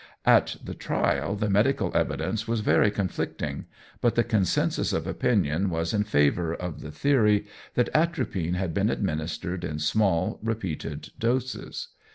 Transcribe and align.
At 0.25 0.55
the 0.63 0.73
trial, 0.73 1.35
the 1.35 1.47
medical 1.47 1.95
evidence 1.95 2.47
was 2.47 2.61
very 2.61 2.89
conflicting; 2.89 3.65
but 4.01 4.15
the 4.15 4.23
concensus 4.23 4.93
of 4.93 5.05
opinion 5.05 5.69
was 5.69 5.93
in 5.93 6.05
favour 6.05 6.55
of 6.55 6.81
the 6.81 6.89
theory 6.89 7.45
that 7.75 7.89
atropine 7.93 8.55
had 8.55 8.73
been 8.73 8.89
administered 8.89 9.63
in 9.63 9.77
small, 9.77 10.39
repeated 10.41 11.11
doses. 11.19 11.89